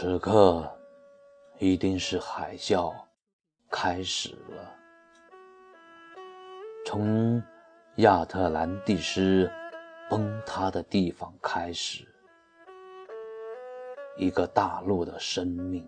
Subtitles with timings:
[0.00, 0.64] 此刻，
[1.58, 2.94] 一定是海啸
[3.68, 4.72] 开始了。
[6.86, 7.42] 从
[7.96, 9.50] 亚特兰蒂斯
[10.08, 12.06] 崩塌的地方开始，
[14.16, 15.84] 一个大陆的生命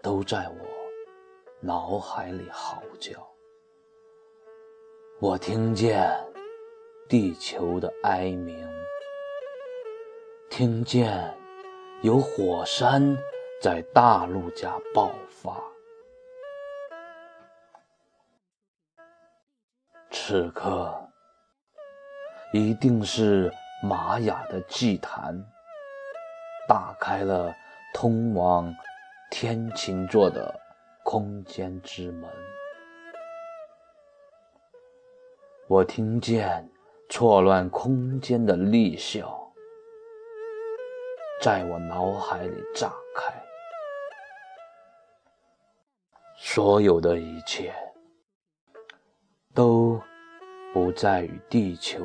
[0.00, 0.66] 都在我
[1.60, 3.28] 脑海里嚎叫。
[5.18, 6.08] 我听见
[7.08, 8.64] 地球的哀鸣，
[10.48, 11.36] 听见。
[12.06, 13.18] 有火山
[13.60, 15.60] 在大陆家爆发，
[20.12, 20.96] 此刻
[22.52, 23.52] 一定是
[23.82, 25.36] 玛雅的祭坛
[26.68, 27.52] 打开了
[27.92, 28.72] 通往
[29.28, 30.54] 天琴座的
[31.02, 32.30] 空间之门。
[35.66, 36.70] 我听见
[37.08, 39.45] 错乱空间的厉啸。
[41.46, 43.32] 在我脑海里炸开，
[46.36, 47.72] 所有的一切
[49.54, 50.02] 都
[50.74, 52.04] 不再与地球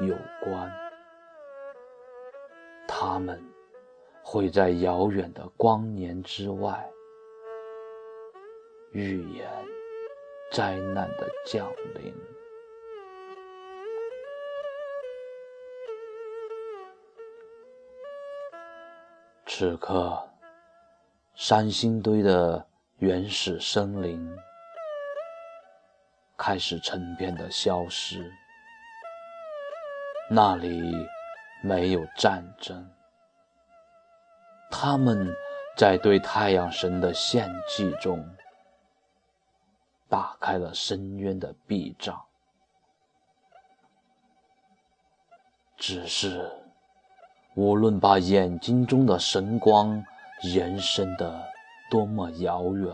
[0.00, 0.72] 有关，
[2.88, 3.38] 他们
[4.22, 6.90] 会在遥远的光年之外
[8.92, 9.46] 预言
[10.50, 12.14] 灾难的降临。
[19.56, 20.20] 此刻，
[21.36, 22.66] 三星堆的
[22.98, 24.36] 原始森林
[26.36, 28.28] 开始成片的消失，
[30.28, 30.92] 那里
[31.62, 32.84] 没有战争。
[34.72, 35.32] 他们
[35.76, 38.28] 在对太阳神的献祭中
[40.08, 42.20] 打开了深渊的壁障，
[45.76, 46.50] 只是。
[47.56, 50.04] 无论把眼睛中的神光
[50.42, 51.40] 延伸的
[51.88, 52.92] 多么遥远，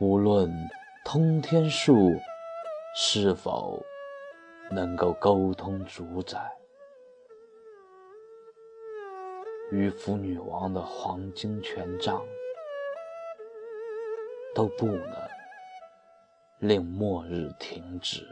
[0.00, 0.50] 无论
[1.04, 2.18] 通天术
[2.96, 3.78] 是否
[4.70, 6.40] 能够沟通主宰，
[9.70, 12.22] 与妇女王的黄金权杖
[14.54, 15.28] 都不能
[16.60, 18.26] 令末日停止。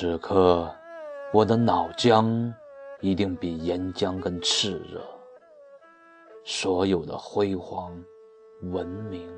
[0.00, 0.74] 此刻，
[1.30, 2.50] 我的脑浆
[3.00, 4.98] 一定比岩浆更炽热。
[6.42, 8.02] 所有的辉煌
[8.72, 9.30] 文明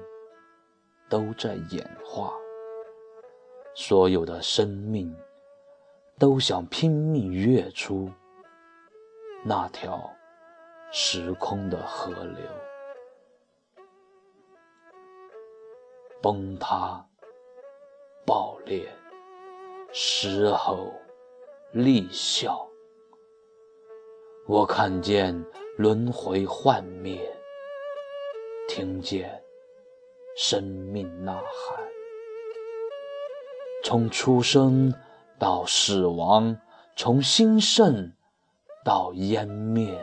[1.11, 2.33] 都在演化，
[3.75, 5.12] 所有的生命
[6.17, 8.09] 都想拼命跃出
[9.44, 10.09] 那条
[10.93, 13.84] 时空的河流，
[16.23, 17.05] 崩塌，
[18.25, 18.89] 爆裂。
[19.94, 20.91] 狮吼，
[21.72, 22.66] 厉笑。
[24.47, 25.44] 我看见
[25.76, 27.20] 轮回幻灭，
[28.66, 29.44] 听见
[30.34, 31.78] 生命呐喊。
[33.84, 34.94] 从出生
[35.38, 36.56] 到死亡，
[36.97, 38.10] 从兴盛
[38.82, 40.02] 到湮灭。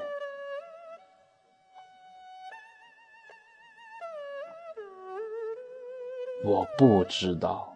[6.46, 7.69] 我不知道。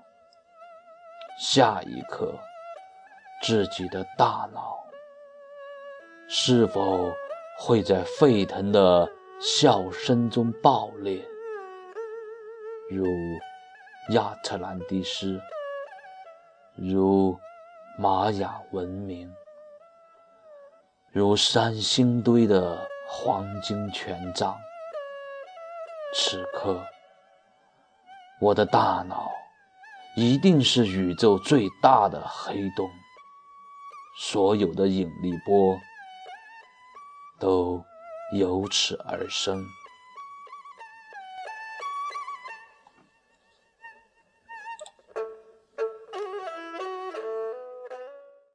[1.46, 2.34] 下一刻，
[3.42, 4.82] 自己的大脑
[6.30, 7.12] 是否
[7.60, 9.06] 会在沸腾的
[9.42, 11.22] 笑声中爆裂，
[12.90, 13.06] 如
[14.12, 15.38] 亚特兰蒂斯，
[16.78, 17.38] 如
[18.00, 19.30] 玛雅文明，
[21.12, 24.58] 如三星堆的黄金权杖？
[26.16, 26.82] 此刻，
[28.40, 29.30] 我的大脑。
[30.16, 32.88] 一定是宇宙最大的黑洞，
[34.20, 35.76] 所有的引力波
[37.40, 37.84] 都
[38.38, 39.66] 由此而生。